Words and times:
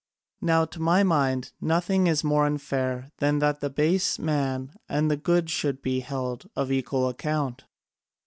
Now 0.41 0.65
to 0.65 0.81
my 0.81 1.03
mind 1.03 1.51
nothing 1.61 2.07
is 2.07 2.23
more 2.23 2.47
unfair 2.47 3.11
than 3.19 3.37
that 3.37 3.59
the 3.59 3.69
base 3.69 4.17
man 4.17 4.73
and 4.89 5.11
the 5.11 5.15
good 5.15 5.47
should 5.51 5.83
be 5.83 5.99
held 5.99 6.49
of 6.55 6.71
equal 6.71 7.07
account." 7.07 7.65